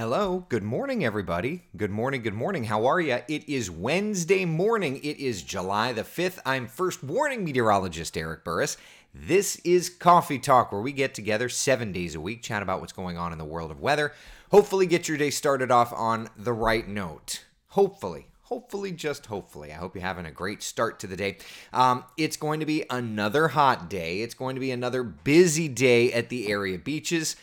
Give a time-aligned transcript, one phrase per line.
[0.00, 1.64] Hello, good morning, everybody.
[1.76, 2.64] Good morning, good morning.
[2.64, 3.18] How are you?
[3.28, 4.96] It is Wednesday morning.
[4.96, 6.38] It is July the 5th.
[6.46, 8.78] I'm first warning meteorologist Eric Burris.
[9.14, 12.94] This is Coffee Talk, where we get together seven days a week, chat about what's
[12.94, 14.14] going on in the world of weather.
[14.50, 17.44] Hopefully, get your day started off on the right note.
[17.68, 18.28] Hopefully.
[18.44, 19.70] Hopefully, just hopefully.
[19.70, 21.36] I hope you're having a great start to the day.
[21.74, 24.22] Um, it's going to be another hot day.
[24.22, 27.36] It's going to be another busy day at the area beaches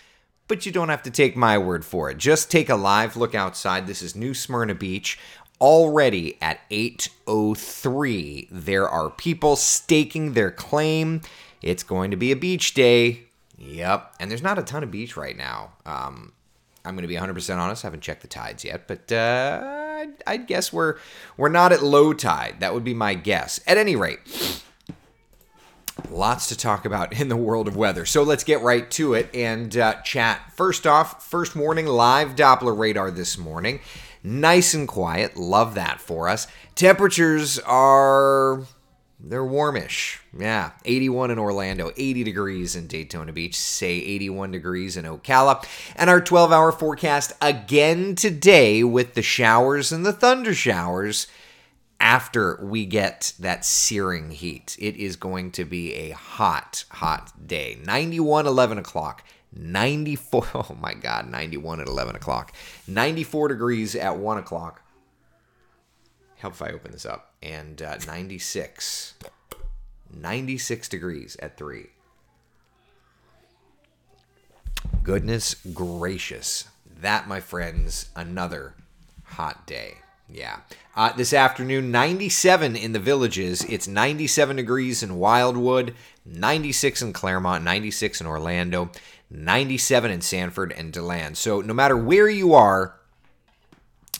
[0.47, 2.17] but you don't have to take my word for it.
[2.17, 3.87] Just take a live look outside.
[3.87, 5.19] This is New Smyrna Beach.
[5.59, 11.21] Already at 8:03, there are people staking their claim.
[11.61, 13.23] It's going to be a beach day.
[13.57, 15.71] Yep, and there's not a ton of beach right now.
[15.85, 16.33] Um,
[16.85, 17.83] I'm going to be 100% honest.
[17.83, 20.97] I haven't checked the tides yet, but uh, I'd, I'd guess we're
[21.35, 22.57] we're not at low tide.
[22.59, 23.59] That would be my guess.
[23.65, 24.19] At any rate,
[26.09, 28.05] Lots to talk about in the world of weather.
[28.05, 30.51] So let's get right to it and uh, chat.
[30.55, 33.81] First off, first warning live Doppler radar this morning.
[34.23, 35.37] Nice and quiet.
[35.37, 36.47] Love that for us.
[36.75, 38.63] Temperatures are.
[39.19, 40.19] They're warmish.
[40.37, 40.71] Yeah.
[40.85, 45.65] 81 in Orlando, 80 degrees in Daytona Beach, say 81 degrees in Ocala.
[45.95, 51.27] And our 12 hour forecast again today with the showers and the thunder showers
[51.99, 54.75] after we get that searing heat.
[54.79, 57.77] It is going to be a hot, hot day.
[57.85, 59.23] 91, 11 o'clock.
[59.53, 62.53] 94, oh my God, 91 at 11 o'clock.
[62.87, 64.81] 94 degrees at 1 o'clock.
[66.37, 67.33] Help if I open this up.
[67.41, 69.15] And uh, 96.
[70.13, 71.87] 96 degrees at 3.
[75.03, 76.65] Goodness gracious.
[77.01, 78.73] That, my friends, another
[79.23, 79.97] hot day.
[80.29, 80.59] Yeah.
[80.95, 83.63] Uh, this afternoon, 97 in the villages.
[83.63, 88.91] It's 97 degrees in Wildwood, 96 in Clermont, 96 in Orlando,
[89.29, 91.37] 97 in Sanford and DeLand.
[91.37, 92.95] So no matter where you are,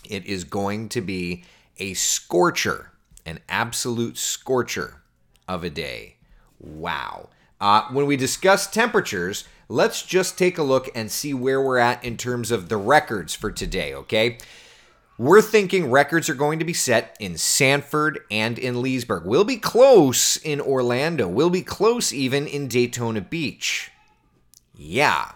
[0.09, 1.43] it is going to be
[1.77, 2.91] a scorcher,
[3.25, 5.01] an absolute scorcher
[5.47, 6.15] of a day.
[6.59, 7.29] Wow.
[7.59, 12.03] Uh, when we discuss temperatures, let's just take a look and see where we're at
[12.03, 14.37] in terms of the records for today, okay?
[15.19, 19.25] We're thinking records are going to be set in Sanford and in Leesburg.
[19.25, 21.27] We'll be close in Orlando.
[21.27, 23.91] We'll be close even in Daytona Beach.
[24.75, 25.31] Yeah.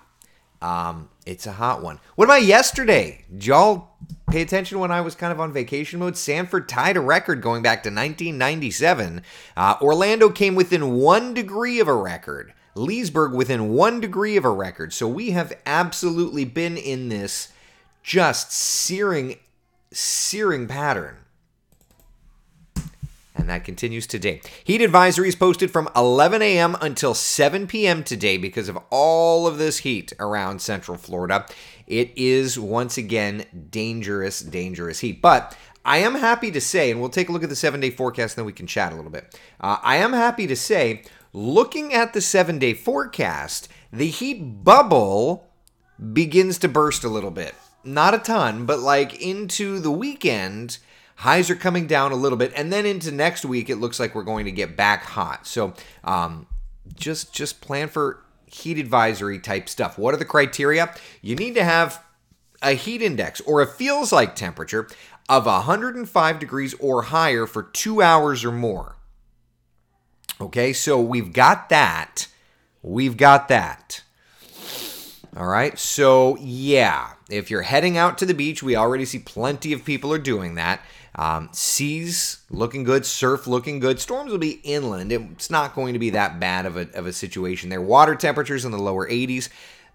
[0.62, 2.00] Um, it's a hot one.
[2.16, 3.26] What about yesterday?
[3.32, 3.90] Did y'all
[4.30, 6.16] pay attention when I was kind of on vacation mode?
[6.16, 9.24] Sanford tied a record going back to 1997.
[9.58, 12.54] Uh, Orlando came within one degree of a record.
[12.76, 14.94] Leesburg within one degree of a record.
[14.94, 17.52] So we have absolutely been in this
[18.04, 19.38] just searing
[19.92, 21.18] searing pattern.
[23.34, 24.42] And that continues today.
[24.64, 26.76] Heat advisories posted from 11 a.m.
[26.82, 28.04] until 7 p.m.
[28.04, 31.46] today because of all of this heat around Central Florida.
[31.88, 35.22] It is once again dangerous, dangerous heat.
[35.22, 37.90] But I am happy to say, and we'll take a look at the seven day
[37.90, 39.40] forecast, and then we can chat a little bit.
[39.60, 41.04] Uh, I am happy to say,
[41.34, 45.50] looking at the seven day forecast, the heat bubble
[46.14, 50.78] begins to burst a little bit not a ton, but like into the weekend,
[51.18, 54.16] highs are coming down a little bit, and then into next week, it looks like
[54.16, 55.46] we're going to get back hot.
[55.48, 56.48] So um,
[56.96, 59.98] just just plan for heat advisory type stuff.
[59.98, 60.94] What are the criteria?
[61.22, 62.04] You need to have
[62.62, 64.88] a heat index or a feels like temperature
[65.30, 68.98] of 105 degrees or higher for two hours or more.
[70.40, 72.28] Okay, so we've got that.
[72.82, 74.02] We've got that.
[75.36, 75.80] All right.
[75.80, 80.12] So, yeah, if you're heading out to the beach, we already see plenty of people
[80.12, 80.82] are doing that.
[81.16, 84.00] Um, seas looking good, surf looking good.
[84.02, 85.12] Storms will be inland.
[85.12, 87.82] It's not going to be that bad of a, of a situation there.
[87.82, 89.48] Water temperatures in the lower 80s.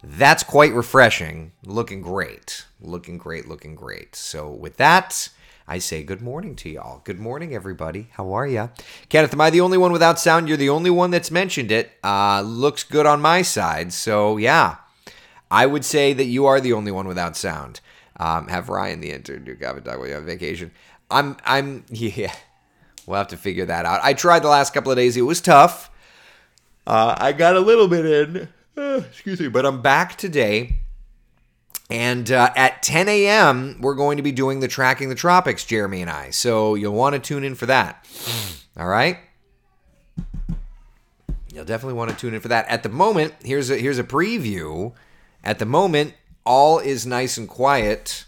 [0.02, 1.52] That's quite refreshing.
[1.64, 2.64] Looking great.
[2.80, 3.46] Looking great.
[3.46, 4.16] Looking great.
[4.16, 5.28] So, with that,
[5.68, 7.02] I say good morning to y'all.
[7.04, 8.08] Good morning, everybody.
[8.12, 8.68] How are ya?
[9.10, 10.48] Kenneth, am I the only one without sound?
[10.48, 11.92] You're the only one that's mentioned it.
[12.02, 13.92] Uh, looks good on my side.
[13.92, 14.76] So, yeah.
[15.50, 17.80] I would say that you are the only one without sound.
[18.18, 20.70] Um, have Ryan the intern do Talk while you're on vacation.
[21.10, 22.34] I'm, I'm, yeah.
[23.06, 24.00] We'll have to figure that out.
[24.02, 25.16] I tried the last couple of days.
[25.16, 25.90] It was tough.
[26.86, 28.48] Uh, I got a little bit in.
[28.76, 30.80] Uh, excuse me, but I'm back today.
[31.88, 36.02] And uh, at 10 a.m., we're going to be doing the Tracking the Tropics, Jeremy
[36.02, 36.30] and I.
[36.30, 38.06] So you'll want to tune in for that.
[38.76, 39.18] All right?
[41.52, 42.66] You'll definitely want to tune in for that.
[42.68, 44.92] At the moment, here's a here's a preview
[45.46, 46.14] at the moment,
[46.44, 48.24] all is nice and quiet.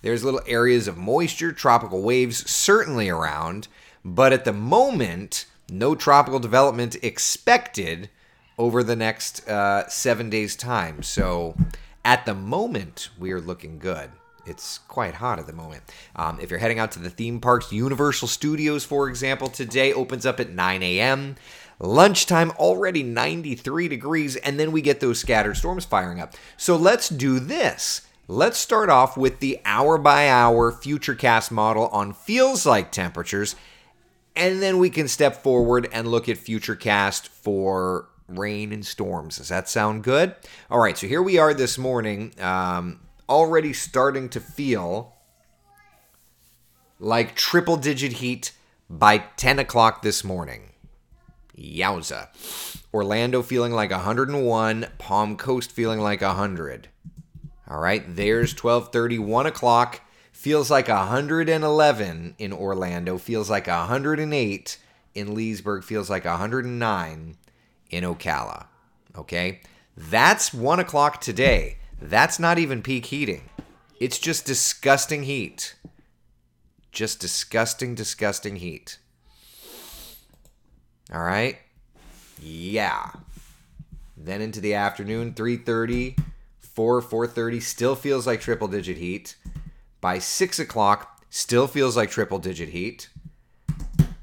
[0.00, 3.68] There's little areas of moisture, tropical waves certainly around,
[4.02, 8.08] but at the moment, no tropical development expected
[8.56, 11.02] over the next uh, seven days' time.
[11.02, 11.56] So,
[12.06, 14.10] At the moment, we are looking good.
[14.46, 15.82] It's quite hot at the moment.
[16.16, 20.26] Um, if you're heading out to the theme parks, Universal Studios, for example, today opens
[20.26, 21.36] up at 9 a.m.
[21.80, 26.34] Lunchtime already 93 degrees, and then we get those scattered storms firing up.
[26.56, 28.02] So let's do this.
[28.26, 33.54] Let's start off with the hour by hour futurecast model on feels like temperatures,
[34.34, 39.36] and then we can step forward and look at futurecast for rain and storms.
[39.36, 40.34] Does that sound good?
[40.70, 45.14] All right, so here we are this morning, um, already starting to feel
[46.98, 48.52] like triple digit heat
[48.88, 50.70] by 10 o'clock this morning.
[51.58, 52.28] Yowza.
[52.92, 56.88] Orlando feeling like 101, Palm Coast feeling like 100.
[57.68, 60.00] All right, there's 12:30, 1 o'clock.
[60.32, 63.18] Feels like 111 in Orlando.
[63.18, 64.78] Feels like 108
[65.14, 65.84] in Leesburg.
[65.84, 67.36] Feels like 109
[67.90, 68.66] in Ocala.
[69.16, 69.60] Okay,
[69.96, 71.78] that's 1 o'clock today.
[72.00, 73.48] That's not even peak heating.
[73.98, 75.76] It's just disgusting heat.
[76.92, 78.98] Just disgusting, disgusting heat.
[81.14, 81.58] All right.
[82.40, 83.12] Yeah.
[84.16, 86.16] Then into the afternoon, 3:30,
[86.58, 89.36] 4, 4:30, still feels like triple digit heat.
[90.00, 93.10] By six o'clock, still feels like triple digit heat.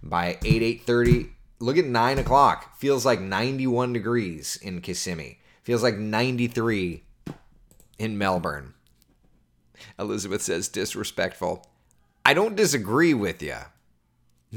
[0.03, 1.29] By 8, 8:30,
[1.59, 2.77] look at nine o'clock.
[2.77, 5.39] Feels like 91 degrees in Kissimmee.
[5.63, 7.05] Feels like 93
[7.99, 8.73] in Melbourne.
[9.97, 11.65] Elizabeth says disrespectful.
[12.25, 13.57] I don't disagree with you,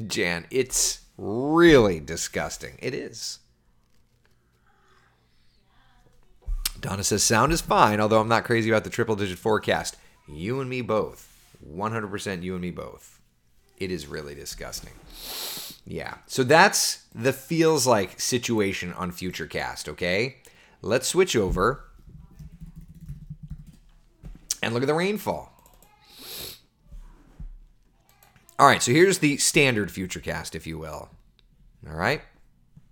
[0.09, 0.47] Jan.
[0.51, 2.77] It's really disgusting.
[2.81, 3.39] It is.
[6.81, 9.97] Donna says sound is fine, although I'm not crazy about the triple digit forecast.
[10.29, 11.31] You and me both.
[11.67, 13.21] 100% you and me both.
[13.79, 14.93] It is really disgusting.
[15.87, 16.17] Yeah.
[16.27, 20.37] So that's the feels like situation on Futurecast, okay?
[20.83, 21.85] Let's switch over
[24.63, 25.54] and look at the rainfall.
[28.59, 31.09] All right, so here's the standard Futurecast, if you will.
[31.89, 32.23] All right.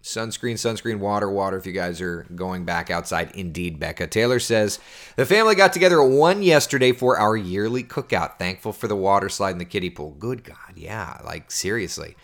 [0.03, 3.31] Sunscreen, sunscreen, water, water if you guys are going back outside.
[3.37, 4.09] Indeed, Becca.
[4.09, 4.81] Taylor says,
[5.15, 8.39] The family got together at 1 yesterday for our yearly cookout.
[8.39, 10.11] Thankful for the water slide in the kiddie pool.
[10.19, 11.21] Good God, yeah.
[11.25, 12.17] Like, seriously.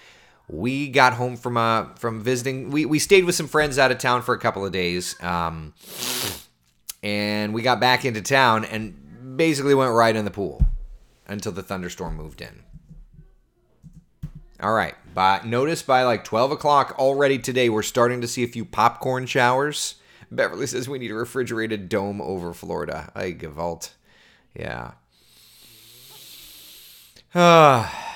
[0.48, 2.70] We got home from uh, from visiting.
[2.70, 5.14] We, we stayed with some friends out of town for a couple of days.
[5.22, 5.74] Um,
[7.02, 10.66] and we got back into town and basically went right in the pool
[11.26, 12.64] until the thunderstorm moved in.
[14.60, 14.94] All right.
[15.14, 19.26] But notice by like 12 o'clock already today, we're starting to see a few popcorn
[19.26, 19.96] showers.
[20.30, 23.10] Beverly says we need a refrigerated dome over Florida.
[23.14, 23.90] I Gevalt.
[24.54, 24.92] Yeah.
[27.34, 28.07] Ah.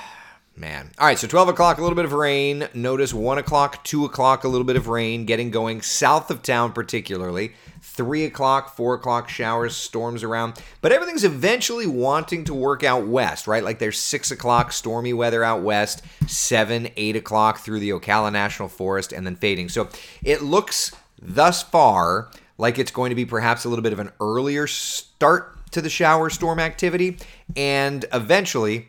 [0.55, 0.91] Man.
[0.99, 2.69] All right, so 12 o'clock, a little bit of rain.
[2.75, 6.73] Notice 1 o'clock, 2 o'clock, a little bit of rain getting going south of town,
[6.73, 7.53] particularly.
[7.81, 10.61] 3 o'clock, 4 o'clock, showers, storms around.
[10.83, 13.65] But everything's eventually wanting to work out west, right?
[13.65, 18.69] Like there's 6 o'clock, stormy weather out west, 7, 8 o'clock through the Ocala National
[18.69, 19.69] Forest, and then fading.
[19.69, 19.89] So
[20.23, 24.13] it looks thus far like it's going to be perhaps a little bit of an
[24.21, 27.17] earlier start to the shower storm activity.
[27.57, 28.89] And eventually,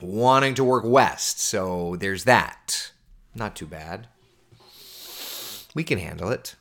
[0.00, 1.40] wanting to work west.
[1.40, 2.92] So there's that.
[3.34, 4.08] Not too bad.
[5.74, 6.54] We can handle it.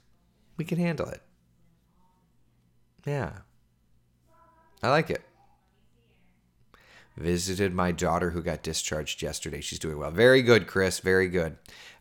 [0.58, 1.22] We can handle it.
[3.06, 3.32] Yeah.
[4.84, 5.24] I like it.
[7.18, 9.62] Visited my daughter who got discharged yesterday.
[9.62, 10.12] She's doing well.
[10.12, 11.00] Very good, Chris.
[11.00, 11.54] Very good.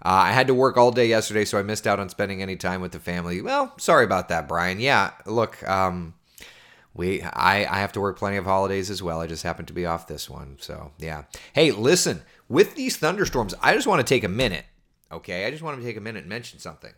[0.04, 2.56] Uh, I had to work all day yesterday, so I missed out on spending any
[2.56, 3.40] time with the family.
[3.40, 4.80] Well, sorry about that, Brian.
[4.80, 6.14] Yeah, look, um,
[6.94, 9.20] we I, I have to work plenty of holidays as well.
[9.20, 10.56] I just happen to be off this one.
[10.60, 11.24] So yeah.
[11.52, 14.64] Hey, listen, with these thunderstorms, I just want to take a minute.
[15.10, 16.92] Okay, I just want to take a minute and mention something.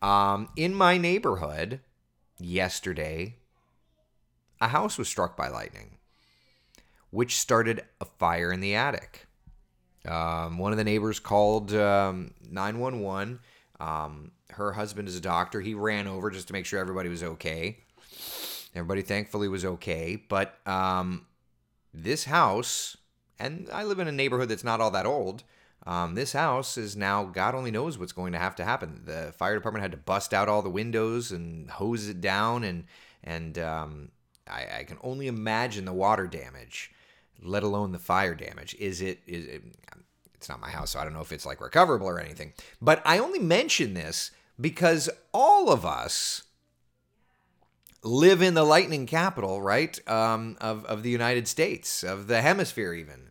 [0.00, 1.80] Um, in my neighborhood
[2.38, 3.36] yesterday,
[4.60, 5.98] a house was struck by lightning,
[7.10, 9.26] which started a fire in the attic.
[10.06, 13.38] Um, one of the neighbors called um, 911.
[13.78, 15.60] Um, her husband is a doctor.
[15.60, 17.78] He ran over just to make sure everybody was okay.
[18.74, 20.16] Everybody thankfully was okay.
[20.28, 21.26] But um,
[21.92, 22.96] this house,
[23.38, 25.44] and I live in a neighborhood that's not all that old.
[25.84, 29.02] Um, this house is now, God only knows what's going to have to happen.
[29.04, 32.84] The fire department had to bust out all the windows and hose it down, and
[33.24, 34.10] and um,
[34.48, 36.92] I, I, can only imagine the water damage,
[37.42, 38.76] let alone the fire damage.
[38.78, 39.20] Is it?
[39.26, 39.62] Is it?
[40.34, 42.52] It's not my house, so I don't know if it's like recoverable or anything.
[42.80, 46.42] But I only mention this because all of us
[48.02, 52.92] live in the lightning capital, right, um, of, of the United States, of the hemisphere,
[52.94, 53.30] even,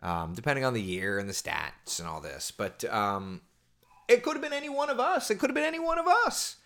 [0.00, 2.50] um, depending on the year and the stats and all this.
[2.50, 3.40] But um,
[4.08, 5.30] it could have been any one of us.
[5.30, 6.56] It could have been any one of us.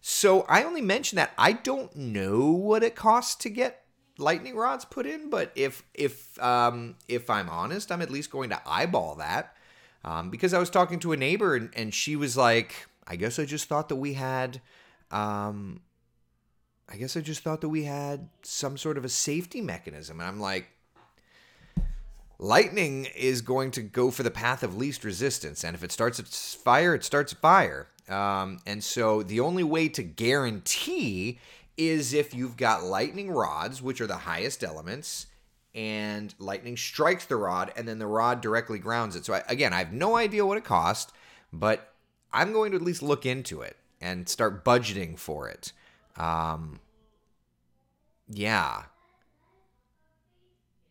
[0.00, 3.82] So I only mention that I don't know what it costs to get
[4.16, 8.50] lightning rods put in, but if if um, if I'm honest, I'm at least going
[8.50, 9.56] to eyeball that
[10.04, 13.38] um, because I was talking to a neighbor and, and she was like, I guess
[13.38, 14.60] I just thought that we had.
[15.10, 15.80] Um,
[16.90, 20.20] I guess I just thought that we had some sort of a safety mechanism.
[20.20, 20.68] And I'm like,
[22.38, 25.64] lightning is going to go for the path of least resistance.
[25.64, 27.88] And if it starts a fire, it starts a fire.
[28.08, 31.38] Um, and so the only way to guarantee
[31.76, 35.26] is if you've got lightning rods, which are the highest elements,
[35.74, 39.24] and lightning strikes the rod, and then the rod directly grounds it.
[39.24, 41.12] So, I, again, I have no idea what it cost,
[41.52, 41.92] but
[42.32, 45.72] I'm going to at least look into it and start budgeting for it.
[46.18, 46.80] Um,
[48.28, 48.82] yeah.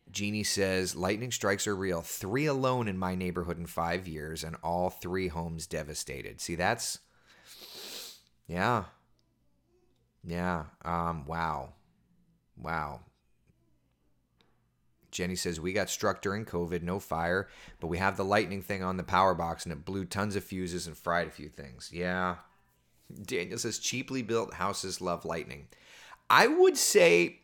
[0.09, 2.01] Jeannie says lightning strikes are real.
[2.01, 6.41] Three alone in my neighborhood in five years, and all three homes devastated.
[6.41, 6.99] See, that's
[8.47, 8.85] yeah,
[10.23, 10.65] yeah.
[10.83, 11.73] Um, wow,
[12.57, 13.01] wow.
[15.11, 17.47] Jenny says we got struck during COVID, no fire,
[17.79, 20.43] but we have the lightning thing on the power box, and it blew tons of
[20.43, 21.91] fuses and fried a few things.
[21.93, 22.37] Yeah.
[23.23, 25.67] Daniel says cheaply built houses love lightning.
[26.29, 27.39] I would say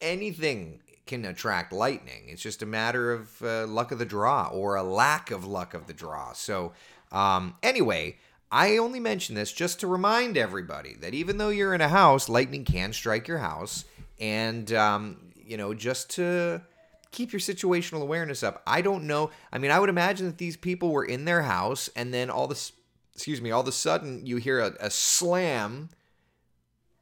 [0.00, 2.26] anything can attract lightning.
[2.28, 5.74] It's just a matter of uh, luck of the draw or a lack of luck
[5.74, 6.32] of the draw.
[6.32, 6.72] So,
[7.10, 8.18] um, anyway,
[8.52, 12.28] I only mention this just to remind everybody that even though you're in a house,
[12.28, 13.84] lightning can strike your house.
[14.20, 16.62] And, um, you know, just to
[17.10, 18.62] keep your situational awareness up.
[18.66, 19.30] I don't know.
[19.52, 22.46] I mean, I would imagine that these people were in their house and then all
[22.46, 22.72] this,
[23.14, 25.90] excuse me, all of a sudden you hear a, a slam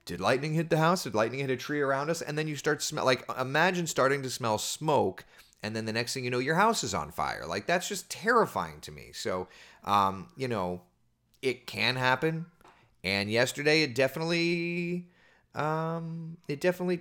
[0.08, 1.04] did lightning hit the house?
[1.04, 2.22] Did lightning hit a tree around us?
[2.22, 5.26] And then you start smell like imagine starting to smell smoke,
[5.62, 7.44] and then the next thing you know, your house is on fire.
[7.46, 9.10] Like that's just terrifying to me.
[9.12, 9.48] So,
[9.84, 10.80] um, you know,
[11.42, 12.46] it can happen.
[13.04, 15.08] And yesterday, it definitely,
[15.54, 17.00] um, it definitely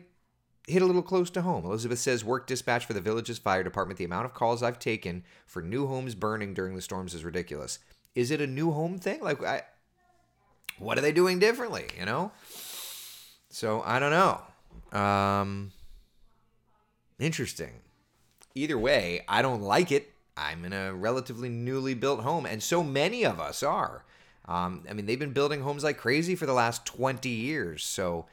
[0.67, 1.63] hit a little close to home.
[1.63, 3.97] Elizabeth says, work dispatch for the village's fire department.
[3.97, 7.79] The amount of calls I've taken for new homes burning during the storms is ridiculous.
[8.17, 9.21] Is it a new home thing?
[9.21, 9.61] Like, I,
[10.79, 11.85] what are they doing differently?
[11.99, 12.31] You know?
[13.51, 14.99] So I don't know.
[14.99, 15.71] Um,
[17.19, 17.73] interesting.
[18.55, 20.11] Either way, I don't like it.
[20.35, 24.03] I'm in a relatively newly built home, and so many of us are.
[24.45, 27.85] Um, I mean, they've been building homes like crazy for the last 20 years.
[27.85, 28.25] So,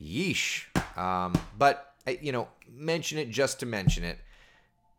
[0.00, 0.66] yeesh.
[0.96, 4.20] Um, but, you know, mention it just to mention it.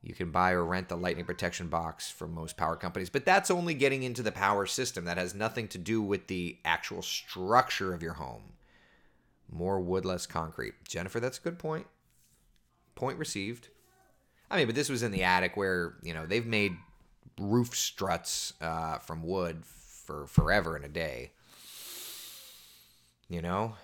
[0.03, 3.49] You can buy or rent the lightning protection box from most power companies, but that's
[3.49, 5.05] only getting into the power system.
[5.05, 8.53] That has nothing to do with the actual structure of your home.
[9.49, 10.73] More wood, less concrete.
[10.85, 11.87] Jennifer, that's a good point.
[12.95, 13.69] Point received.
[14.51, 16.73] I mean, but this was in the attic where, you know, they've made
[17.39, 21.31] roof struts uh, from wood for forever and a day.
[23.29, 23.75] You know?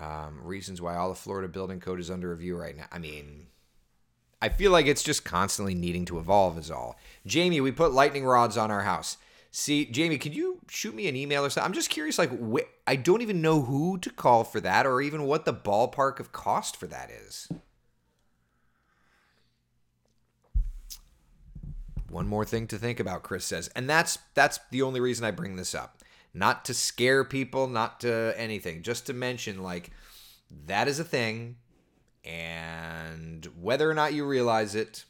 [0.00, 2.86] Um, reasons why all the Florida building code is under review right now.
[2.90, 3.46] I mean,
[4.40, 6.98] I feel like it's just constantly needing to evolve, is all.
[7.26, 9.16] Jamie, we put lightning rods on our house.
[9.50, 11.66] See, Jamie, could you shoot me an email or something?
[11.66, 12.18] I'm just curious.
[12.18, 15.54] Like, wh- I don't even know who to call for that, or even what the
[15.54, 17.48] ballpark of cost for that is.
[22.10, 25.30] One more thing to think about, Chris says, and that's that's the only reason I
[25.30, 26.02] bring this up.
[26.32, 29.90] Not to scare people, not to anything, just to mention like
[30.66, 31.56] that is a thing,
[32.26, 35.04] and whether or not you realize it,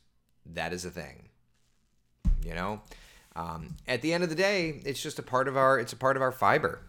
[0.45, 1.31] that is a thing.
[2.45, 2.83] You know.
[3.35, 5.97] Um, at the end of the day, it's just a part of our it's a
[5.97, 6.81] part of our fiber,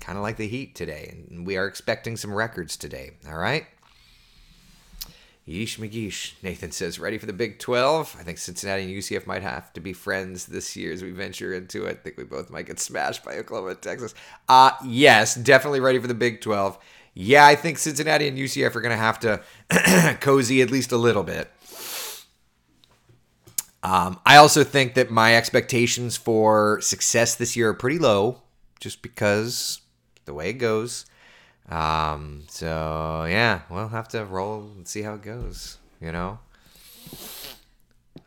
[0.00, 3.12] kind of like the heat today, and we are expecting some records today.
[3.28, 3.66] All right.
[5.48, 6.32] Yeesh McGeesh.
[6.42, 8.16] Nathan says, ready for the Big 12?
[8.18, 11.54] I think Cincinnati and UCF might have to be friends this year as we venture
[11.54, 11.90] into it.
[11.90, 14.12] I think we both might get smashed by Oklahoma and Texas.
[14.48, 16.76] Uh, yes, definitely ready for the Big 12.
[17.18, 19.40] Yeah, I think Cincinnati and UCF are going to have to
[20.20, 21.50] cozy at least a little bit.
[23.82, 28.42] Um, I also think that my expectations for success this year are pretty low,
[28.80, 29.80] just because
[30.26, 31.06] the way it goes.
[31.70, 35.78] Um, so yeah, we'll have to roll and see how it goes.
[36.02, 36.38] You know,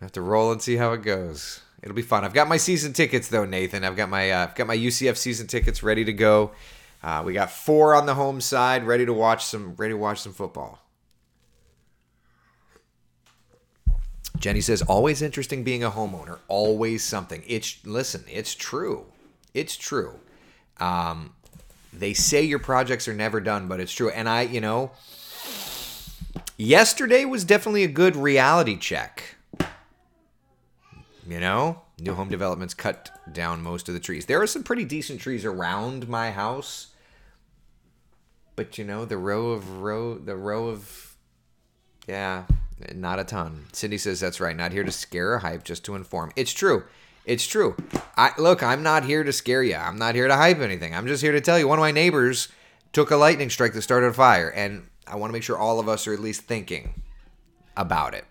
[0.02, 1.62] have to roll and see how it goes.
[1.84, 2.26] It'll be fun.
[2.26, 3.84] I've got my season tickets though, Nathan.
[3.84, 6.52] I've got my uh, I've got my UCF season tickets ready to go.
[7.02, 10.20] Uh, we got four on the home side, ready to watch some ready to watch
[10.22, 10.80] some football.
[14.38, 16.40] Jenny says, always interesting being a homeowner.
[16.48, 17.44] Always something.
[17.46, 19.06] It's listen, it's true.
[19.54, 20.20] It's true.
[20.80, 21.34] Um,
[21.92, 24.10] they say your projects are never done, but it's true.
[24.10, 24.92] And I, you know,
[26.58, 29.36] yesterday was definitely a good reality check.
[31.28, 34.26] You know, new home developments cut down most of the trees.
[34.26, 36.88] There are some pretty decent trees around my house,
[38.60, 41.16] but you know the row of row the row of
[42.10, 42.44] yeah,
[42.94, 43.68] not a ton.
[43.72, 44.54] Cindy says that's right.
[44.54, 46.34] Not here to scare or hype, just to inform.
[46.36, 46.84] It's true.
[47.24, 47.78] It's true.
[48.18, 48.62] I look.
[48.62, 49.76] I'm not here to scare you.
[49.76, 50.94] I'm not here to hype anything.
[50.94, 51.70] I'm just here to tell you.
[51.70, 52.50] One of my neighbors
[52.92, 55.80] took a lightning strike that started a fire, and I want to make sure all
[55.80, 57.02] of us are at least thinking
[57.78, 58.26] about it.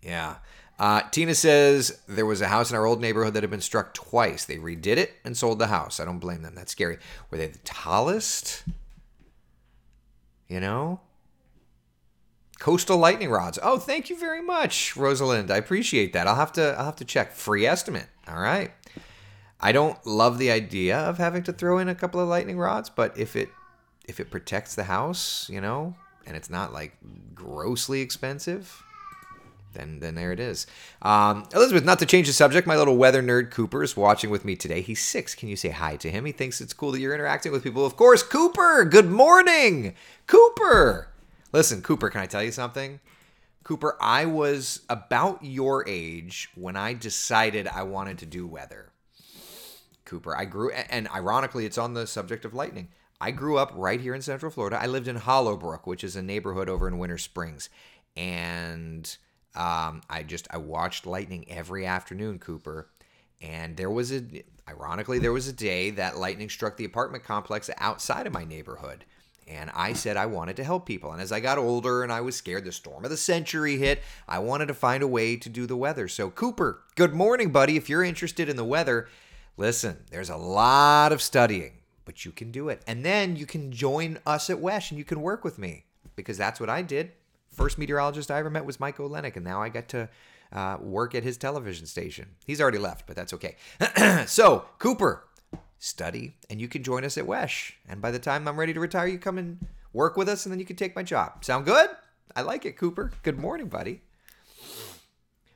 [0.00, 0.36] Yeah.
[0.80, 3.92] Uh, Tina says there was a house in our old neighborhood that had been struck
[3.92, 4.46] twice.
[4.46, 6.00] They redid it and sold the house.
[6.00, 6.54] I don't blame them.
[6.54, 6.96] That's scary.
[7.30, 8.64] Were they the tallest?
[10.48, 11.00] You know?
[12.60, 13.58] Coastal lightning rods.
[13.62, 15.50] Oh, thank you very much, Rosalind.
[15.50, 16.26] I appreciate that.
[16.26, 17.32] I'll have to I'll have to check.
[17.32, 18.06] Free estimate.
[18.26, 18.70] All right.
[19.60, 22.88] I don't love the idea of having to throw in a couple of lightning rods,
[22.88, 23.50] but if it
[24.08, 25.94] if it protects the house, you know,
[26.26, 26.96] and it's not like
[27.34, 28.82] grossly expensive,
[29.72, 30.66] then then there it is.
[31.02, 34.44] Um, Elizabeth, not to change the subject, my little weather nerd Cooper is watching with
[34.44, 34.80] me today.
[34.80, 35.34] He's six.
[35.34, 36.24] Can you say hi to him?
[36.24, 37.84] He thinks it's cool that you're interacting with people.
[37.86, 38.84] Of course, Cooper.
[38.84, 39.94] Good morning,
[40.26, 41.08] Cooper.
[41.52, 43.00] Listen, Cooper, can I tell you something?
[43.64, 48.92] Cooper, I was about your age when I decided I wanted to do weather.
[50.04, 52.88] Cooper, I grew, and ironically, it's on the subject of lightning.
[53.20, 54.80] I grew up right here in Central Florida.
[54.80, 57.68] I lived in Hollowbrook, which is a neighborhood over in Winter Springs,
[58.16, 59.16] and
[59.54, 62.88] um, I just I watched lightning every afternoon, Cooper.
[63.42, 64.22] And there was a,
[64.68, 69.04] ironically, there was a day that lightning struck the apartment complex outside of my neighborhood.
[69.48, 71.10] And I said I wanted to help people.
[71.10, 74.02] And as I got older and I was scared, the storm of the century hit.
[74.28, 76.06] I wanted to find a way to do the weather.
[76.06, 77.76] So, Cooper, good morning, buddy.
[77.76, 79.08] If you're interested in the weather,
[79.56, 82.82] listen, there's a lot of studying, but you can do it.
[82.86, 86.38] And then you can join us at WESH and you can work with me because
[86.38, 87.10] that's what I did
[87.60, 90.08] first meteorologist I ever met was Mike Olenek, and now I get to
[90.50, 92.28] uh, work at his television station.
[92.46, 93.56] He's already left, but that's okay.
[94.26, 95.24] so, Cooper,
[95.78, 97.76] study, and you can join us at WESH.
[97.86, 99.58] And by the time I'm ready to retire, you come and
[99.92, 101.44] work with us, and then you can take my job.
[101.44, 101.90] Sound good?
[102.34, 103.12] I like it, Cooper.
[103.22, 104.00] Good morning, buddy.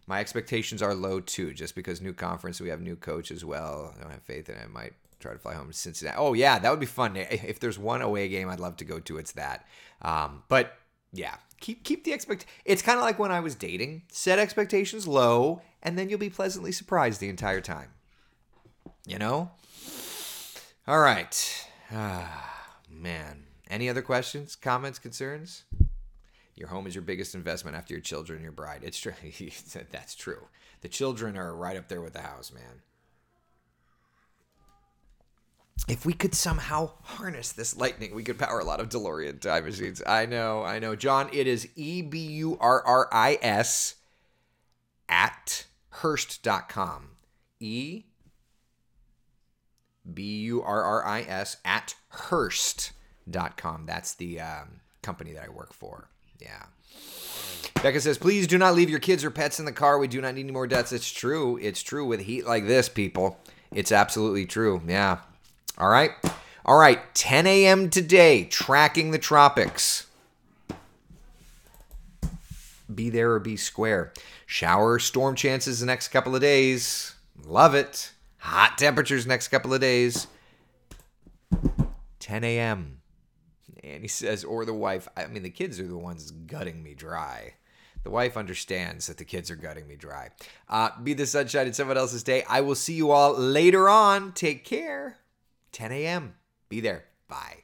[0.06, 3.94] My expectations are low too, just because new conference, we have new coach as well.
[3.96, 4.62] I don't have faith in it.
[4.62, 6.18] I might try to fly home to Cincinnati.
[6.18, 7.16] Oh yeah, that would be fun.
[7.16, 9.66] If there's one away game I'd love to go to, it's that.
[10.02, 10.76] Um, but
[11.14, 12.44] yeah, keep keep the expect.
[12.66, 14.02] It's kind of like when I was dating.
[14.12, 17.88] Set expectations low, and then you'll be pleasantly surprised the entire time.
[19.06, 19.50] You know.
[20.86, 21.66] All right.
[21.90, 23.44] Ah, man.
[23.70, 25.64] Any other questions, comments, concerns?
[26.54, 28.82] Your home is your biggest investment after your children and your bride.
[28.84, 29.14] It's true.
[29.90, 30.48] That's true.
[30.82, 32.82] The children are right up there with the house, man
[35.88, 39.64] if we could somehow harness this lightning, we could power a lot of DeLorean time
[39.64, 40.02] machines.
[40.06, 40.96] I know, I know.
[40.96, 43.96] John, it is E B U R R I S
[45.08, 47.10] at Hearst.com.
[47.60, 48.04] E
[50.12, 53.86] B U R R I S at Hearst.com.
[53.86, 56.08] That's the um, company that I work for.
[56.40, 56.64] Yeah.
[57.82, 59.98] Becca says, please do not leave your kids or pets in the car.
[59.98, 60.92] We do not need any more deaths.
[60.92, 61.58] It's true.
[61.60, 63.38] It's true with heat like this, people.
[63.72, 64.80] It's absolutely true.
[64.86, 65.18] Yeah.
[65.78, 66.12] All right.
[66.64, 67.14] All right.
[67.14, 67.90] 10 a.m.
[67.90, 70.06] today, tracking the tropics.
[72.92, 74.12] Be there or be square.
[74.46, 77.14] Shower storm chances the next couple of days.
[77.44, 78.12] Love it.
[78.38, 80.26] Hot temperatures next couple of days.
[82.20, 83.00] 10 a.m.
[83.82, 85.08] And he says, or the wife.
[85.16, 87.54] I mean, the kids are the ones gutting me dry.
[88.02, 90.30] The wife understands that the kids are gutting me dry.
[90.68, 92.44] Uh, be the sunshine in someone else's day.
[92.48, 94.32] I will see you all later on.
[94.32, 95.16] Take care.
[95.74, 96.36] 10 a.m.
[96.70, 97.04] Be there.
[97.28, 97.63] Bye.